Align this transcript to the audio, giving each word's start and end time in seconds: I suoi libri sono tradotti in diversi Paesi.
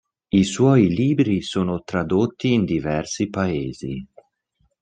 I 0.33 0.43
suoi 0.43 0.87
libri 0.89 1.43
sono 1.43 1.83
tradotti 1.83 2.53
in 2.53 2.65
diversi 2.65 3.29
Paesi. 3.29 4.03